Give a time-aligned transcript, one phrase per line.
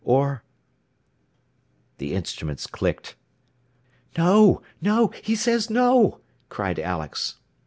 [0.03, 0.41] Or
[1.99, 3.15] The instruments clicked.
[4.17, 4.63] "No!
[4.81, 5.09] No!
[5.21, 7.35] He says, no!" cried Alex.